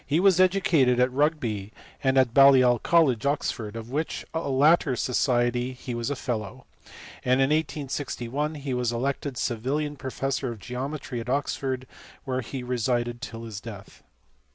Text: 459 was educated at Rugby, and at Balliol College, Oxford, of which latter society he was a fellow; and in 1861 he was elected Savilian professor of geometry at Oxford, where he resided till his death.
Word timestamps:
459 0.09 0.23
was 0.23 0.39
educated 0.39 0.99
at 0.99 1.11
Rugby, 1.11 1.71
and 2.03 2.17
at 2.17 2.33
Balliol 2.33 2.79
College, 2.79 3.23
Oxford, 3.27 3.75
of 3.75 3.91
which 3.91 4.25
latter 4.33 4.95
society 4.95 5.73
he 5.73 5.93
was 5.93 6.09
a 6.09 6.15
fellow; 6.15 6.65
and 7.23 7.33
in 7.39 7.51
1861 7.51 8.55
he 8.55 8.73
was 8.73 8.91
elected 8.91 9.35
Savilian 9.37 9.95
professor 9.95 10.51
of 10.51 10.57
geometry 10.57 11.19
at 11.19 11.29
Oxford, 11.29 11.85
where 12.23 12.41
he 12.41 12.63
resided 12.63 13.21
till 13.21 13.43
his 13.43 13.61
death. 13.61 14.01